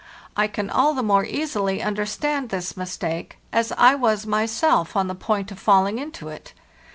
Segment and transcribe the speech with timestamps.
[0.35, 5.13] I can all the more easily understand this mistake, as I was myself on the
[5.13, 6.53] point of falling into it.